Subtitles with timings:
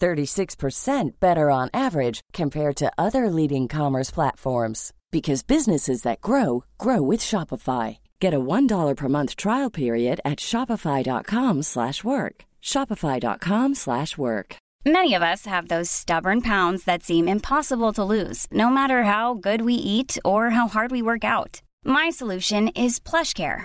[0.00, 7.02] 36% better on average compared to other leading commerce platforms because businesses that grow grow
[7.02, 7.98] with Shopify.
[8.20, 12.44] Get a $1 per month trial period at shopify.com/work.
[12.62, 14.56] shopify.com/work.
[14.86, 19.34] Many of us have those stubborn pounds that seem impossible to lose, no matter how
[19.34, 21.60] good we eat or how hard we work out.
[21.84, 23.64] My solution is PlushCare.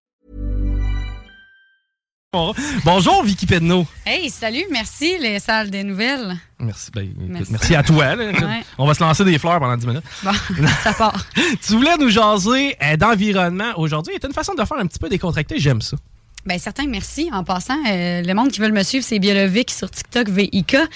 [2.33, 2.53] Bon-
[2.85, 3.85] Bonjour, Vicky Pedneau.
[4.05, 6.37] Hey, salut, merci les salles des nouvelles.
[6.59, 7.51] Merci, ben, écoute, Merci.
[7.51, 8.15] merci à toi.
[8.15, 8.23] là.
[8.31, 8.63] Ouais.
[8.77, 10.03] On va se lancer des fleurs pendant 10 minutes.
[10.23, 10.31] Bon,
[10.83, 11.25] ça part.
[11.35, 14.13] tu voulais nous jaser euh, d'environnement aujourd'hui.
[14.15, 15.59] C'est une façon de faire un petit peu décontracté.
[15.59, 15.97] J'aime ça.
[16.45, 17.29] Ben certain, merci.
[17.31, 20.75] En passant, euh, le monde qui veut me suivre, c'est Biolovic sur TikTok, VIK.
[20.75, 20.87] Euh,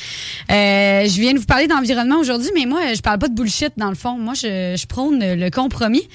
[0.50, 3.90] je viens de vous parler d'environnement aujourd'hui, mais moi, je parle pas de bullshit dans
[3.90, 4.18] le fond.
[4.18, 6.08] Moi, je, je prône le compromis,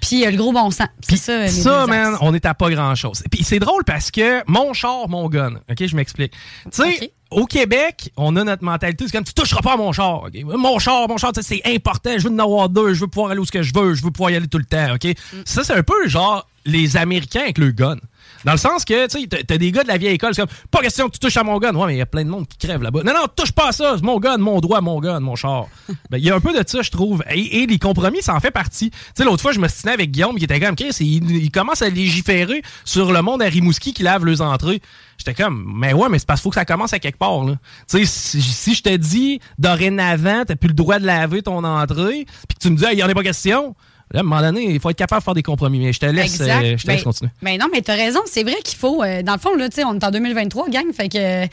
[0.00, 0.88] puis euh, le gros bon sens.
[1.00, 3.22] C'est ça, les Ça, man, on est à pas grand-chose.
[3.30, 5.60] Puis c'est drôle parce que mon char, mon gun.
[5.70, 6.32] OK, je m'explique.
[6.72, 9.04] Tu sais, au Québec, on a notre mentalité.
[9.06, 10.24] C'est comme, tu toucheras pas à mon char.
[10.44, 12.10] Mon char, mon char, tu sais, c'est important.
[12.16, 12.94] Je veux en avoir deux.
[12.94, 13.92] Je veux pouvoir aller où ce que je veux.
[13.94, 14.94] Je veux pouvoir y aller tout le temps.
[14.94, 15.04] OK?
[15.04, 15.36] Mm.
[15.44, 17.96] Ça, c'est un peu genre les Américains avec le gun.
[18.44, 20.50] Dans le sens que, tu sais, t'as- des gars de la vieille école, c'est comme,
[20.70, 21.74] pas question que tu touches à mon gun.
[21.74, 23.02] Ouais, mais il y a plein de monde qui crève là-bas.
[23.04, 23.94] Non, non, touche pas à ça.
[23.96, 25.66] C'est mon gun, mon droit, mon gun, mon char.
[26.10, 27.22] Ben, il y a un peu de ça, je trouve.
[27.30, 28.90] Et, et les compromis, ça en fait partie.
[28.90, 31.50] Tu sais, l'autre fois, je me stinais avec Guillaume qui était comme, Chris, il, il
[31.50, 34.80] commence à légiférer sur le monde à Rimouski qui lave les entrées.
[35.18, 37.42] J'étais comme, mais ouais, mais c'est parce qu'il faut que ça commence à quelque part,
[37.44, 37.54] là.
[37.90, 41.64] Tu sais, si, si je te dis, dorénavant, t'as plus le droit de laver ton
[41.64, 43.74] entrée, puis que tu me dis, il y en a pas question.
[44.12, 45.78] Là, à un moment donné, il faut être capable de faire des compromis.
[45.78, 47.30] Mais je te laisse, euh, je te laisse Ben, continuer.
[47.42, 48.20] Ben non, mais t'as raison.
[48.26, 50.68] C'est vrai qu'il faut, euh, dans le fond, là, tu sais, on est en 2023,
[50.70, 51.46] gang, fait que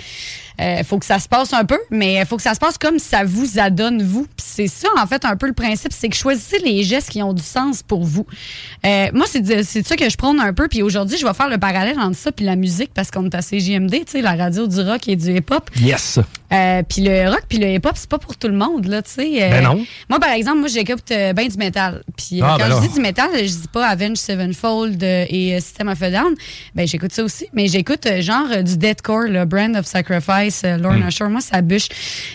[0.62, 2.78] euh, faut que ça se passe un peu, mais il faut que ça se passe
[2.78, 4.26] comme ça vous adonne, vous.
[4.38, 7.34] C'est ça, en fait, un peu le principe, c'est que choisissez les gestes qui ont
[7.34, 8.26] du sens pour vous.
[8.86, 12.00] Moi, c'est ça que je prône un peu, puis aujourd'hui, je vais faire le parallèle
[12.00, 14.80] entre ça puis la musique, parce qu'on est à CJMD, tu sais, la radio du
[14.80, 15.70] rock et du hip-hop.
[15.78, 16.20] Yes.
[16.88, 19.50] Puis le rock puis le hip-hop, c'est pas pour tout le monde, là, tu sais.
[19.50, 19.86] Ben non.
[20.10, 22.02] Moi, par exemple, moi, j'écoute ben du métal.
[22.16, 25.56] Puis Ah, quand ben je dis du métal, je dis pas Avenged Sevenfold euh, et
[25.56, 26.34] euh, System of a Down.
[26.74, 27.48] Ben, j'écoute ça aussi.
[27.54, 31.30] Mais j'écoute euh, genre du deathcore, le Brand of Sacrifice, Lorna Shore.
[31.30, 31.88] Moi, ça bûche.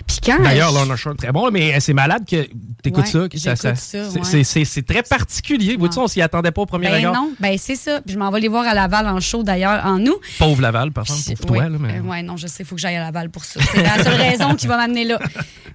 [0.07, 0.39] Puis quand...
[0.41, 0.45] Hmm.
[0.45, 2.47] D'ailleurs, euh, Lorna Shore, très bon, mais c'est malade que
[2.83, 3.29] t'écoutes Ouais, ça.
[3.29, 4.65] Que ça, ça- ça, c'est- ouais.
[4.65, 5.77] c'est- très particulier.
[5.77, 7.15] Vois-tu, on s'y attendait pas au premier Ben regard.
[7.15, 8.01] non, ben c'est ça.
[8.01, 10.21] Puis je m'en vais les voir à Laval en show d'ailleurs en août.
[10.39, 11.69] Pauvre Laval, par exemple, pauvre toi.
[11.69, 11.99] Là, mais...
[11.99, 13.61] Euh, ouais, non, je sais, il faut que j'aille à Laval pour ça.
[13.73, 15.19] C'est la seule raison qui va m'amener là.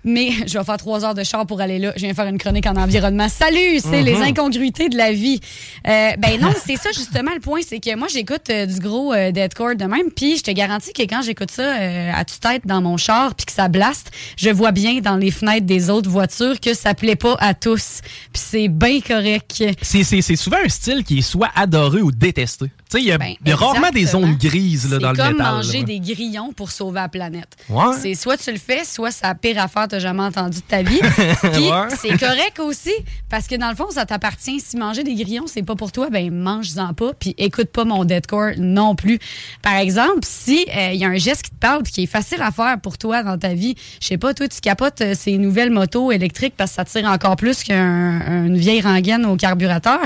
[0.04, 1.94] Mais je vais faire trois heures de char pour aller là.
[1.96, 3.28] Je viens faire une chronique en environnement.
[3.30, 5.40] Salut, c'est les incongruités de la vie.
[5.88, 9.14] Euh, ben non, c'est ça justement le point, c'est que moi j'écoute euh, du gros
[9.14, 12.40] euh, deathcore de même, puis je te garantis que quand j'écoute ça euh, à toute
[12.40, 15.90] tête dans mon char, puis que ça blaste, je vois bien dans les fenêtres des
[15.90, 18.02] autres voitures que ça plaît pas à tous.
[18.34, 19.64] Puis c'est bien correct.
[19.82, 22.66] C'est souvent un style qui est soit adoré ou détesté.
[22.96, 25.16] Sais, il y a, Ben, il y a rarement des zones grises là, dans le
[25.16, 25.36] C'est métal.
[25.36, 27.50] comme là, manger des grillons pour sauver la planète.
[27.70, 27.94] Ouais.
[28.02, 30.64] C'est soit tu le fais, soit c'est la pire affaire que tu jamais entendu de
[30.64, 31.00] ta vie.
[31.54, 31.88] Puis Ouais.
[32.00, 32.94] c'est correct aussi,
[33.30, 34.60] parce que dans le fond, ça t'appartient.
[34.60, 38.06] Si manger des grillons, c'est pas pour toi, ben mange-en pas, puis écoute pas mon
[38.06, 39.20] deadcore non plus.
[39.62, 42.08] Par exemple, si euh, il y a un geste qui te parle puis qui est
[42.08, 45.14] facile à faire pour toi dans ta vie, je sais pas, toi, tu capotes euh,
[45.18, 50.00] ces nouvelles motos électriques parce que ça tire encore plus qu'une vieille rengaine au carburateur,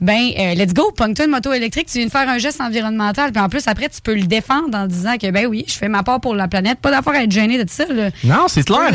[0.00, 3.32] ben euh, let's go, pogne-toi une moto électrique, tu viens de faire un geste environnemental,
[3.32, 5.88] puis en plus, après, tu peux le défendre en disant que, ben oui, je fais
[5.88, 7.84] ma part pour la planète, pas d'affaire à être gêné de ça.
[7.86, 8.10] là.
[8.24, 8.90] Non, c'est clair.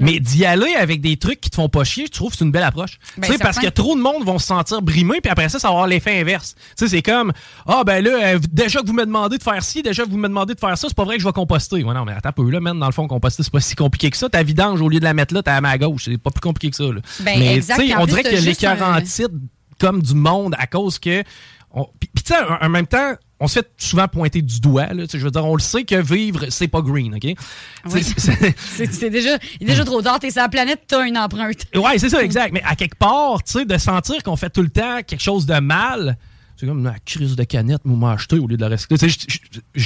[0.00, 2.44] Mais d'y aller avec des trucs qui te font pas chier, je trouve que c'est
[2.44, 2.98] une belle approche.
[3.16, 5.58] Ben, tu sais, parce que trop de monde vont se sentir brimés, puis après ça,
[5.58, 6.54] ça va avoir l'effet inverse.
[6.76, 7.32] Tu sais, c'est comme,
[7.66, 10.16] ah ben là, euh, déjà que vous me demandez de faire ci, déjà que vous
[10.18, 11.84] me demandez de faire ça, c'est pas vrai que je vais composter.
[11.84, 13.74] Ouais, non, mais attends un peu, là, même dans le fond, composter, c'est pas si
[13.74, 14.28] compliqué que ça.
[14.28, 16.04] Ta vidange, au lieu de la mettre là, t'as à gauche.
[16.06, 16.84] C'est pas plus compliqué que ça.
[16.84, 17.00] Là.
[17.20, 19.00] Ben, mais tu sais, on dirait t'as qu'il y a juste l'écœur un-
[19.80, 21.22] comme du monde à cause que.
[21.72, 24.86] On- Puis tu sais, en même temps, on se fait souvent pointer du doigt.
[24.92, 27.34] Là, je veux dire, on le sait que vivre, c'est pas green, OK?
[27.92, 28.02] Oui.
[28.56, 30.18] C'est- déjà, il est déjà trop tard.
[30.18, 31.66] T'es sur la planète, t'as une empreinte.
[31.74, 32.52] Ouais, c'est ça, exact.
[32.52, 35.46] Mais à quelque part, tu sais, de sentir qu'on fait tout le temps quelque chose
[35.46, 36.16] de mal,
[36.56, 38.96] c'est comme la crise de canette, moi, m'a acheté au lieu de la recycler.
[39.08, 39.38] Je- je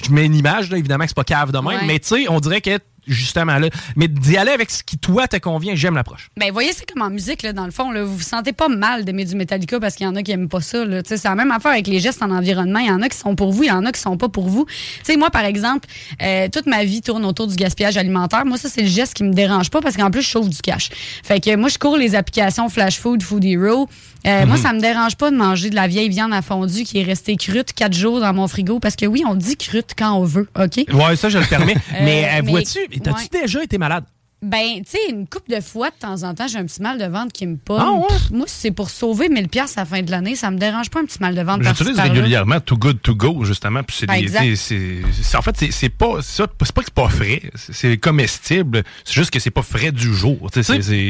[0.05, 1.87] je mets une image, là, évidemment que c'est pas cave de même, Ouais.
[1.87, 5.28] mais tu sais, on dirait que, justement, là, mais d'y aller avec ce qui, toi,
[5.28, 6.31] te convient, j'aime l'approche.
[6.37, 8.69] Ben, voyez, c'est comme en musique, là, dans le fond, là, vous vous sentez pas
[8.69, 10.84] mal d'aimer du Metallica parce qu'il y en a qui aiment pas ça.
[10.84, 11.02] là.
[11.04, 12.78] C'est la même affaire avec les gestes en environnement.
[12.78, 14.28] Il y en a qui sont pour vous, il y en a qui sont pas
[14.28, 14.66] pour vous.
[14.66, 15.88] Tu sais, moi, par exemple,
[16.22, 18.44] euh, toute ma vie tourne autour du gaspillage alimentaire.
[18.44, 20.58] Moi, ça, c'est le geste qui me dérange pas parce qu'en plus, je chauffe du
[20.58, 20.90] cash.
[21.22, 23.88] Fait que moi, je cours les applications Flash Food, Food Hero.
[24.27, 26.99] Euh, Moi, ça me dérange pas de manger de la vieille viande à fondue qui
[27.01, 30.13] est restée crute quatre jours dans mon frigo parce que oui, on dit crute quand
[30.13, 30.85] on veut, OK?
[30.93, 31.75] Ouais, ça, je le permets.
[32.03, 33.43] mais euh, mais- vois-tu, t'as-tu ouais.
[33.43, 34.05] déjà été malade?
[34.43, 36.99] Ben, tu sais, une coupe de fois, de temps en temps, j'ai un petit mal
[36.99, 37.79] de ventre qui me pomme.
[37.81, 38.06] Ah ouais?
[38.09, 40.59] Pff, Moi, si c'est pour sauver 1000 pièces à la fin de l'année, ça me
[40.59, 41.62] dérange pas un petit mal de ventre.
[41.79, 43.83] J'utilise régulièrement Too Good To Go, justement.
[43.85, 47.97] Puis c'est en fait, c'est- c'est pas, ça- c'est pas que c'est pas frais, c'est
[47.99, 48.83] comestible.
[49.05, 50.50] C'est juste que c'est pas frais du jour.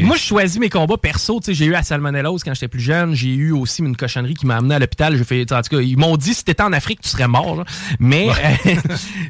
[0.02, 1.40] Moi, je choisis mes combats perso.
[1.40, 3.14] Tu sais, J'ai eu la salmonellose quand j'étais plus jeune.
[3.14, 5.16] J'ai eu aussi une cochonnerie qui m'a amené à l'hôpital.
[5.16, 7.56] J'ai fait, en tout cas, ils m'ont dit si t'étais en Afrique, tu serais mort.
[7.56, 7.64] là.
[7.98, 8.28] Mais
[8.66, 8.74] euh,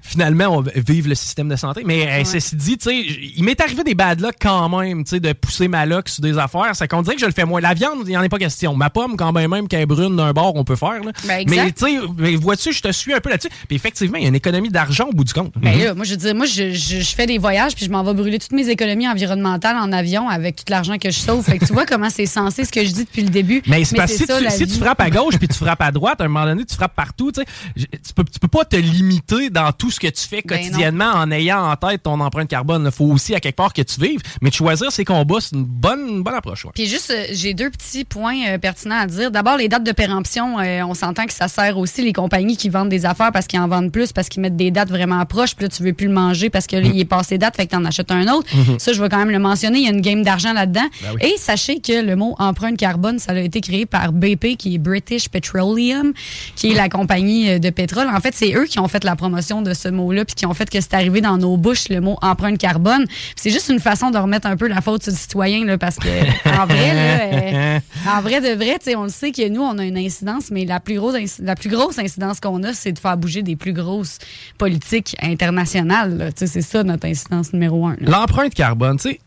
[0.02, 1.82] finalement, on vive le système de santé.
[1.84, 2.96] Mais euh, ceci dit, tu sais,
[3.36, 6.22] il m'est arrivé des bad luck quand même, tu sais, de pousser ma luck sur
[6.22, 6.70] des affaires.
[6.74, 7.60] C'est qu'on dirait que je le fais moins.
[7.60, 8.74] La viande, il n'y en a pas question.
[8.74, 11.02] Ma pomme, quand même, même qu'elle est brune d'un bord, on peut faire.
[11.04, 11.12] là.
[11.26, 13.48] Ben, mais tu sais, vois-tu, je te suis un peu là-dessus.
[13.68, 15.52] Puis effectivement, il y a une économie d'argent au bout du compte.
[15.56, 17.90] Ben là, moi, je veux dire, moi, je, je- je fais des voyages puis je
[17.90, 21.44] m'en vais brûler toutes mes économies environnementales en avion avec tout l'argent que je sauve.
[21.44, 23.62] Fait que tu vois comment c'est censé ce que je dis depuis le début.
[23.66, 25.90] Mais c'est parce que si, ça, tu, si frappes à gauche puis tu frappes à
[25.92, 27.32] droite, à un moment donné, tu frappes partout.
[27.32, 27.46] Tu, sais.
[27.76, 30.56] Je- tu, peux, tu peux pas te limiter dans tout ce que tu fais Ben
[30.58, 32.82] quotidiennement en ayant en tête ton empreinte carbone.
[32.86, 34.20] Il faut aussi à quelque part que tu vives.
[34.40, 36.66] Mais de choisir ces combats, c'est une bonne, une bonne approche.
[36.74, 39.30] Puis juste, euh, j'ai deux petits points euh, pertinents à dire.
[39.30, 42.68] D'abord, les dates de péremption, euh, on s'entend que ça sert aussi les compagnies qui
[42.68, 45.54] vendent des affaires parce qu'ils en vendent plus, parce qu'ils mettent des dates vraiment proches,
[45.54, 47.66] puis là, tu veux plus le manger parce que là, il est passé date, fait
[47.66, 48.48] que t'en achètes un autre.
[48.78, 50.86] Ça, je vais quand même le mentionner, il y a une game d'argent là-dedans.
[51.20, 54.78] Et sachez que le mot empreinte carbone, ça a été créé par BP, qui est
[54.78, 56.12] British Petroleum,
[56.56, 58.08] qui est la compagnie de pétrole.
[58.08, 60.54] En fait, c'est eux qui ont fait la promotion de ce mot-là, puis qui ont
[60.54, 63.06] fait que c'est arrivé dans nos bouches, le mot empreinte carbone.
[63.36, 65.96] C'est juste une façon de remettre un peu la faute sur le citoyen, là, parce
[65.96, 67.78] que en vrai, euh,
[68.08, 70.80] en vrai de vrai, on le sait que nous, on a une incidence, mais la
[70.80, 74.18] plus grosse, la plus grosse incidence qu'on a, c'est de faire bouger des plus grosses
[74.58, 76.30] politiques internationales.
[76.36, 77.96] C'est ça notre incidence numéro un.
[78.00, 79.20] L'empreinte carbone, tu sais.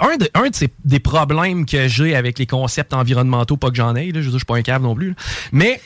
[0.00, 3.76] Un, de, un de ces- des problèmes que j'ai avec les concepts environnementaux, pas que
[3.76, 5.14] j'en ai, là, je je suis pas un câble non plus,
[5.52, 5.80] mais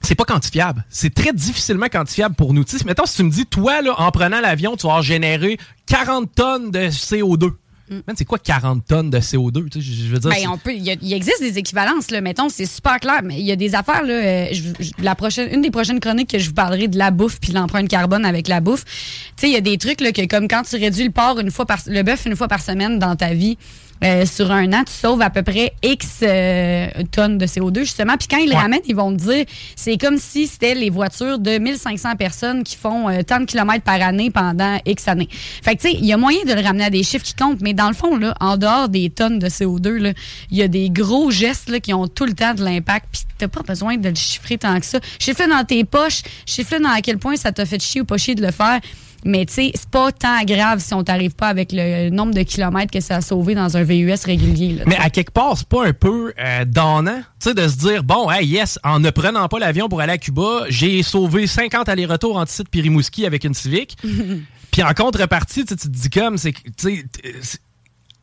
[0.00, 0.84] c'est pas quantifiable.
[0.88, 2.64] C'est très difficilement quantifiable pour nous.
[2.64, 5.58] Tu sais, mettons, si tu me dis, toi, là, en prenant l'avion, tu vas généré
[5.86, 7.50] 40 tonnes de CO2.
[7.90, 9.70] Man, c'est quoi 40 tonnes de CO2?
[9.70, 11.56] Tu sais, Je je veux dire, Ben, on peut, il, y a- il existe des
[11.56, 14.62] équivalences, là, mettons, c'est super clair, mais il y a des affaires, là, euh, je-
[14.84, 17.52] je- la prochaine, une des prochaines chroniques que je vous parlerai de la bouffe puis
[17.52, 18.84] l'empreinte carbone avec la bouffe.
[18.84, 18.90] Tu
[19.38, 21.50] sais, il y a des trucs, là, que comme quand tu réduis le porc une
[21.50, 23.56] fois par, le bœuf une fois par semaine dans ta vie,
[24.04, 28.16] euh, sur un an, tu sauves à peu près X euh, tonnes de CO2, justement.
[28.16, 29.44] Puis quand ils le ramènent, ils vont te dire,
[29.76, 33.84] c'est comme si c'était les voitures de 1500 personnes qui font euh, tant de kilomètres
[33.84, 35.28] par année pendant X années.
[35.30, 37.34] Fait que, tu sais, il y a moyen de le ramener à des chiffres qui
[37.34, 40.12] comptent, mais dans le fond, là, en dehors des tonnes de CO2, là,
[40.50, 43.22] il y a des gros gestes là, qui ont tout le temps de l'impact, puis
[43.36, 45.00] t'as pas besoin de le chiffrer tant que ça.
[45.18, 48.18] Chiffre-le dans tes poches, chiffre-le dans à quel point ça t'a fait chier ou pas
[48.18, 48.80] chier de le faire.
[49.24, 52.42] Mais tu sais, c'est pas tant grave si on t'arrive pas avec le nombre de
[52.42, 54.74] kilomètres que ça a sauvé dans un VUS régulier.
[54.74, 57.76] là, Mais à quelque part, c'est pas un peu euh, donnant, tu sais, de se
[57.76, 61.46] dire, bon, hey, yes, en ne prenant pas l'avion pour aller à Cuba, j'ai sauvé
[61.46, 63.96] 50 allers-retours entre ici et Rimouski avec une Civic.
[64.70, 66.54] Puis en contrepartie, tu te dis comme, c'est,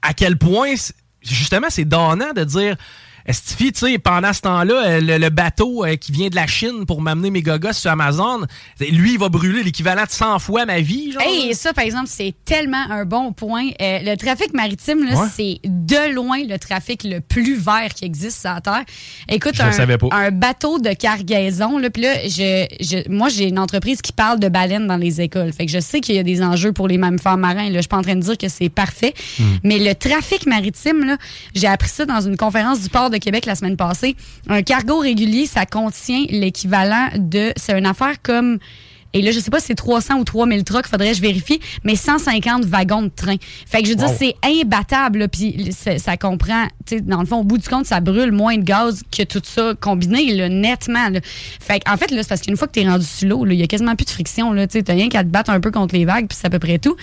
[0.02, 0.74] à quel point,
[1.22, 2.78] justement, c'est donnant de dire,
[3.26, 6.46] Estifi, tu sais, pendant ce temps-là, euh, le, le bateau euh, qui vient de la
[6.46, 8.42] Chine pour m'amener mes gogos sur Amazon,
[8.80, 11.12] lui, il va brûler l'équivalent de 100 fois ma vie.
[11.12, 11.24] Genre.
[11.24, 13.70] Hey, ça, par exemple, c'est tellement un bon point.
[13.82, 15.28] Euh, le trafic maritime, là, Ouais.
[15.36, 18.84] c'est de loin le trafic le plus vert qui existe sur la Terre.
[19.30, 19.72] Écoute, un,
[20.12, 24.40] un bateau de cargaison, là, puis là, je, je- moi, j'ai une entreprise qui parle
[24.40, 25.52] de baleines dans les écoles.
[25.52, 27.70] Fait que je sais qu'il y a des enjeux pour les mammifères marins.
[27.70, 27.76] Là.
[27.78, 29.14] Je suis pas en train de dire que c'est parfait.
[29.64, 31.18] Mais le trafic maritime, là,
[31.56, 34.16] j'ai appris ça dans une conférence du port de Québec la semaine passée.
[34.48, 37.54] Un cargo régulier, ça contient l'équivalent de...
[37.58, 38.60] C'est une affaire comme...
[39.16, 41.62] Et là, je sais pas si c'est 300 ou 3000 trucks, faudrait que je vérifie,
[41.86, 43.38] mais 150 wagons de train.
[43.66, 47.26] Fait que je veux dire, c'est imbattable, là, puis ça, comprend, tu sais, dans le
[47.26, 50.50] fond, au bout du compte, ça brûle moins de gaz que tout ça combiné, là,
[50.50, 51.08] nettement.
[51.08, 51.22] Là.
[51.24, 53.54] Fait que, en fait, là, c'est parce qu'une fois que t'es rendu sur l'eau, il
[53.54, 55.62] y a quasiment plus de friction, là, tu sais, t'as rien qu'à te battre un
[55.62, 56.98] peu contre les vagues, puis c'est à peu près tout.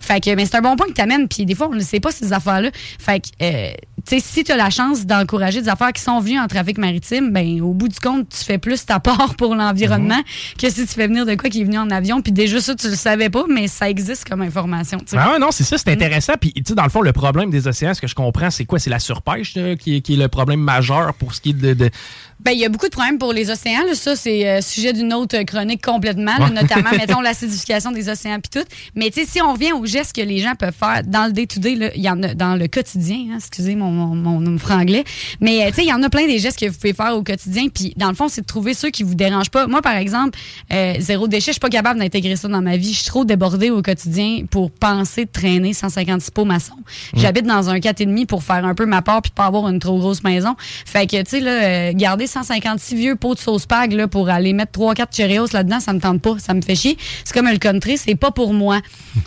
[0.00, 2.00] Fait que, mais c'est un bon point que t'amènes, puis des fois, on ne sait
[2.00, 2.70] pas ces affaires-là.
[2.98, 3.70] Fait que, euh,
[4.06, 6.78] tu sais, si tu as la chance d'encourager des affaires qui sont venues en trafic
[6.78, 10.20] maritime, ben au bout du compte, tu fais plus ta part pour l'environnement
[10.58, 12.20] que si tu fais venir de quoi qui est venu en avion.
[12.22, 14.98] Puis déjà ça, tu le savais pas, mais ça existe comme information.
[14.98, 15.16] tu sais.
[15.18, 16.34] Ah ouais, non, c'est ça, c'est intéressant.
[16.40, 18.64] Puis, tu sais, dans le fond, le problème des océans, ce que je comprends, c'est
[18.64, 18.78] quoi?
[18.78, 21.74] C'est la surpêche qui, est, qui est le problème majeur pour ce qui est de.
[21.74, 21.90] de-
[22.40, 23.84] Ben, il y a beaucoup de problèmes pour les océans.
[23.86, 23.94] là.
[23.94, 28.60] Ça, c'est euh, sujet d'une autre chronique complètement, là, notamment, mettons, l'acidification des océans puis
[28.60, 28.68] tout.
[28.94, 31.32] Mais tu sais, si on revient aux gestes que les gens peuvent faire dans le
[31.32, 35.04] day-to-day, il y en a dans le quotidien, hein, excusez mon, mon, mon, mon franglais,
[35.40, 37.22] mais tu sais, il y en a plein des gestes que vous pouvez faire au
[37.22, 37.68] quotidien.
[37.72, 39.66] Puis dans le fond, c'est de trouver ceux qui vous dérangent pas.
[39.66, 40.38] Moi, par exemple,
[40.72, 42.92] euh, zéro déchet, je suis pas capable d'intégrer ça dans ma vie.
[42.92, 46.76] Je suis trop débordée au quotidien pour penser de traîner 156 pots maçons.
[47.14, 49.98] J'habite dans un 4,5 pour faire un peu ma part puis pas avoir une trop
[49.98, 50.54] grosse maison.
[50.58, 54.28] Fait que, tu sais, là, euh, garder 156 vieux pots de sauce pag là, pour
[54.28, 56.36] aller mettre 3-4 Cheerios là-dedans, ça me tente pas.
[56.38, 56.96] Ça me fait chier.
[57.24, 58.80] C'est comme le country, c'est pas pour moi.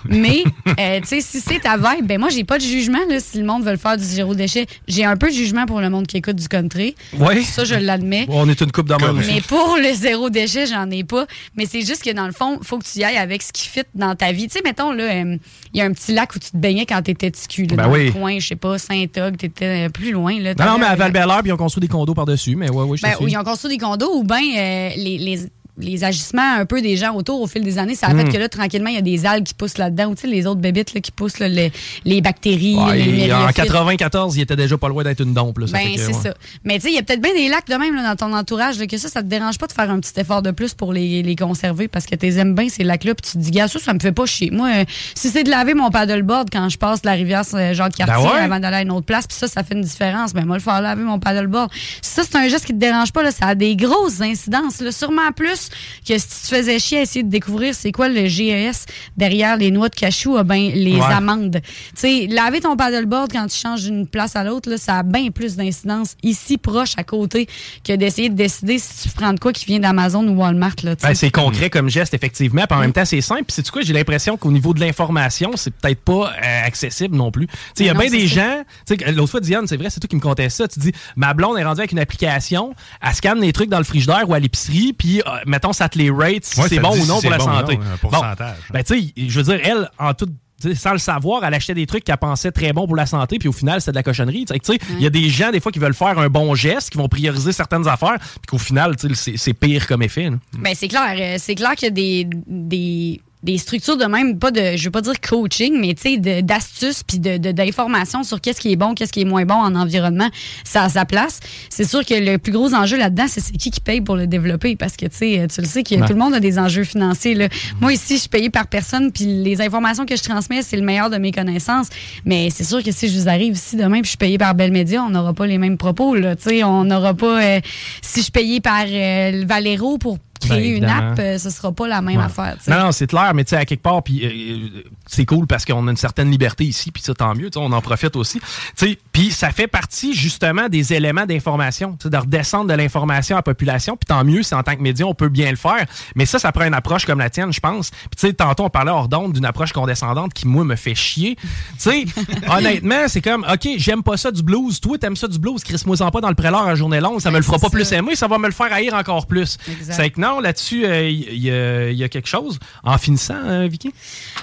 [0.05, 0.43] Mais,
[0.79, 3.37] euh, tu sais, si c'est ta vibe, ben moi, j'ai pas de jugement là, si
[3.37, 4.65] le monde veut le faire du zéro déchet.
[4.87, 6.95] J'ai un peu de jugement pour le monde qui écoute du country.
[7.17, 7.41] Ouais.
[7.43, 8.25] Ça, je l'admets.
[8.29, 9.31] On est une coupe aussi.
[9.33, 11.25] Mais pour le zéro déchet, j'en ai pas.
[11.55, 13.67] Mais c'est juste que dans le fond, faut que tu y ailles avec ce qui
[13.67, 14.47] fit dans ta vie.
[14.47, 15.37] Tu sais, mettons, là, euh,
[15.73, 17.75] il y a un petit lac où tu te baignais quand t'étais petit cul, là,
[17.75, 18.07] Ben dans oui.
[18.07, 20.53] le coin, je sais pas, Saint-Og, t'étais euh, plus loin, là.
[20.57, 22.55] Non, non, mais à val puis ils ont construit des condos par-dessus.
[22.55, 23.25] Mais ouais, ouais, je ben, suis.
[23.25, 25.39] où ils ont construit des condos ou bien euh, les, les,
[25.79, 28.37] les agissements un peu des gens autour au fil des années, ça a fait que
[28.37, 30.59] là, tranquillement, il y a des algues qui poussent là-dedans, ou tu sais, les autres
[30.59, 31.71] bébites là, qui poussent là, les,
[32.05, 33.55] les bactéries, Ouais, les et en myriophytes.
[33.65, 35.57] 94, il était déjà pas loin d'être une dompe.
[35.59, 36.13] Là, ça Ben, c'est ouais.
[36.13, 36.33] ça.
[36.63, 38.33] Mais tu sais, il y a peut-être bien des lacs de même là, dans ton
[38.35, 40.73] entourage, là, que ça, ça te dérange pas de faire un petit effort de plus
[40.73, 43.43] pour les, les conserver parce que tu les aimes bien, ces lacs-là, puis tu te
[43.43, 44.51] dis, gars, ça, ça me fait pas chier.
[44.51, 44.83] Moi, euh,
[45.15, 48.31] si c'est de laver mon paddleboard quand je passe de la rivière euh, Jacques-Cartier Ben
[48.35, 48.39] ouais.
[48.39, 50.33] avant d'aller à une autre place, puis ça, ça fait une différence.
[50.33, 51.69] Ben, moi, le faire laver mon paddleboard.
[52.01, 54.91] Ça, c'est un geste qui te dérange pas, là, ça a des grosses incidences, là,
[54.91, 55.68] sûrement plus
[56.07, 58.85] que si tu te faisais chier à essayer de découvrir c'est quoi le GES
[59.17, 61.13] derrière les noix de cachou, ah ben, les Ouais.
[61.13, 61.59] amandes.
[61.61, 65.29] Tu sais, laver ton paddleboard quand tu changes d'une place à l'autre, ça a bien
[65.31, 67.47] plus d'incidence ici, proche, à côté,
[67.83, 70.75] que d'essayer de décider si tu prends de quoi qui vient d'Amazon ou Walmart.
[70.83, 72.63] Ben, c'est concret comme geste, effectivement.
[72.67, 73.43] Puis en même temps, c'est simple.
[73.43, 77.31] Puis c'est quoi, j'ai l'impression qu'au niveau de l'information, c'est peut-être pas euh, accessible non
[77.31, 77.47] plus.
[77.47, 78.63] Tu sais, il y a non, bien des c'est gens.
[78.87, 80.67] Tu sais, l'autre fois, Diane, c'est vrai, c'est toi qui me contais ça.
[80.67, 83.83] Tu dis, ma blonde est rendue avec une application, elle scanne les trucs dans le
[83.83, 86.93] frigidaire ou à l'épicerie, puis euh, mettons, ça te les rate si Ouais, c'est bon
[86.97, 87.77] ou non si pour la c'est bon santé.
[87.77, 88.55] non, un pourcentage.
[88.71, 90.31] Ben, tu sais, je veux dire, elle, en toute
[90.75, 93.47] sans le savoir, elle achetait des trucs qu'elle pensait très bons pour la santé, puis
[93.47, 94.45] au final, c'était de la cochonnerie.
[94.89, 97.07] Il y a des gens, des fois, qui veulent faire un bon geste, qui vont
[97.07, 100.29] prioriser certaines affaires, puis qu'au final, tu sais, c'est- c'est pire comme effet.
[100.57, 101.15] Ben, c'est clair.
[101.17, 104.83] euh, C'est clair qu'il y a des, des, des structures de même, pas de, je
[104.85, 108.59] veux pas dire coaching, mais tu sais, de- d'astuces puis de, de- d'informations sur qu'est-ce
[108.59, 110.29] qui est bon, qu'est-ce qui est moins bon en environnement,
[110.65, 111.39] ça a sa place.
[111.69, 114.27] C'est sûr que le plus gros enjeu là-dedans, c'est c'est qui qui paye pour le
[114.27, 114.75] développer?
[114.75, 116.05] Parce que tu sais, tu le sais que Ouais.
[116.05, 117.33] tout le monde a des enjeux financiers.
[117.33, 117.47] Là.
[117.79, 120.83] Moi ici, je suis payée par personne puis les informations que je transmets, c'est le
[120.83, 121.87] meilleur de mes connaissances.
[122.25, 124.53] Mais c'est sûr que si je vous arrive ici demain puis je suis payée par
[124.53, 126.13] Bell Media, on n'aura pas les mêmes propos.
[126.15, 127.41] Là, tu sais, on n'aura pas.
[127.41, 127.59] euh,
[128.01, 131.11] si je suis payée par euh, Valero pour créer une Ben, évidemment.
[131.11, 132.23] app, euh, ce sera pas la même Ouais.
[132.23, 132.57] affaire.
[132.67, 135.65] Non, non, c'est clair, mais tu sais, à quelque part, puis euh, c'est cool parce
[135.65, 138.39] qu'on a une certaine liberté ici, puis ça, tant mieux, on en profite aussi.
[138.39, 142.73] Tu sais, Puis ça fait partie, justement, des éléments d'information, tu sais, de redescendre de
[142.73, 145.49] l'information à la population, puis tant mieux si en tant que média, on peut bien
[145.51, 145.85] le faire.
[146.15, 147.89] Mais ça, ça prend une approche comme la tienne, je pense.
[147.89, 150.95] Puis tu sais, tantôt, on parlait hors d'onde d'une approche condescendante qui, moi, me fait
[150.95, 151.35] chier.
[151.35, 151.45] Tu
[151.79, 152.05] sais,
[152.49, 154.79] honnêtement, c'est comme, OK, j'aime pas ça du blues.
[154.79, 157.29] Toi, t'aimes ça du blues, Chris, moi, pas dans le prélard à journée longue, ça
[157.29, 159.57] me le fera c'est pas plus aimer, ça va me le faire haïr encore plus.
[159.81, 162.57] C'est que non, là-dessus, euh, il y, a- il y a quelque chose.
[162.83, 163.93] En finissant, euh, Vicky?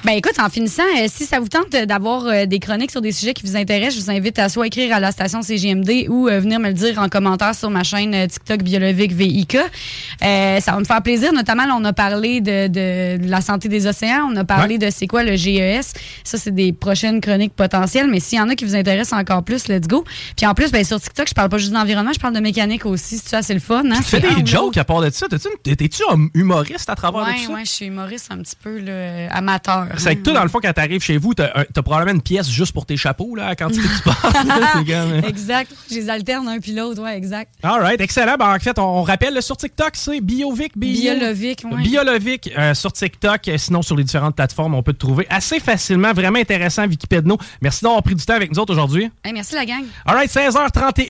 [0.04, 3.12] Ben écoute, en finissant, euh, si ça vous tente d'avoir euh, des chroniques sur des
[3.12, 6.28] sujets qui vous intéressent, je vous invite à soit écrire à la station CGMD ou
[6.28, 9.56] euh, venir me le dire en commentaire sur ma chaîne euh, TikTok Biologique VIK.
[9.56, 11.32] Euh, ça va me faire plaisir.
[11.32, 14.90] Notamment, là, on a parlé de, de la santé des océans, on a parlé de
[14.90, 15.92] c'est quoi le GES.
[16.24, 18.08] Ça, c'est des prochaines chroniques potentielles.
[18.10, 20.04] Mais s'il y en a qui vous intéressent encore plus, let's go.
[20.36, 22.84] Puis en plus, ben, sur TikTok, je parle pas juste d'environnement, je parle de mécanique
[22.86, 23.18] aussi.
[23.18, 23.82] C'est ça, c'est le fun.
[23.90, 23.96] Hein?
[23.98, 25.26] Tu fais des jokes à part de ça?
[25.62, 26.02] T'es-tu
[26.34, 27.52] humoriste à travers de Ouais, tout ça?
[27.52, 29.86] ouais, je suis humoriste un petit peu là, amateur.
[29.96, 31.48] C'est que toi, dans le fond, quand t'arrives chez vous, t'as
[31.82, 33.88] probablement une pièce juste pour tes chapeaux, là, quand tu fais
[35.28, 35.72] exact.
[35.90, 37.52] Je les alterne un puis l'autre, ouais, exact.
[37.62, 38.36] All right, excellent.
[38.38, 40.76] Ben, en fait, on, on rappelle là, sur TikTok, c'est Biovic.
[40.76, 41.82] Bio- Biolovic, ouais.
[41.82, 43.48] Biolovic euh, sur TikTok.
[43.48, 46.12] Euh, Sinon, sur les différentes plateformes, on peut te trouver assez facilement.
[46.12, 47.36] Vraiment intéressant, Vicky Pedno.
[47.60, 49.10] Merci d'avoir pris du temps avec nous autres aujourd'hui.
[49.24, 49.84] Hey, merci la gang.
[50.04, 51.06] All right, 16h31.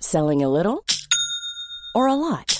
[0.00, 0.78] Selling a little
[1.94, 2.59] or a lot?